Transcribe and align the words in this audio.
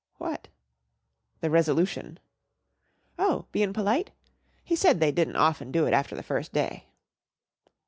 "What?" 0.17 0.47
"The 1.41 1.51
resolution." 1.51 2.17
"Oh, 3.19 3.45
bein' 3.51 3.71
p'lite! 3.71 4.09
He 4.63 4.75
said 4.75 4.99
they 4.99 5.11
didn't 5.11 5.35
often 5.35 5.71
do 5.71 5.85
it 5.85 5.93
after 5.93 6.15
the 6.15 6.23
first 6.23 6.51
day." 6.53 6.87